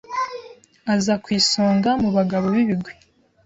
[0.93, 2.93] aza ku isonga mu bagabo b’ibigwi